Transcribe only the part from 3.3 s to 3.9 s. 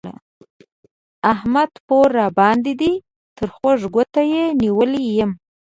تر خوږ